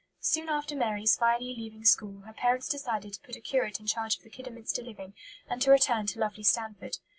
[0.19, 4.17] Soon after Mary's finally leaving school her parents decided to put a curate in charge
[4.17, 5.13] of the Kidderminster living,
[5.47, 6.97] and to return to "lovely Stanford."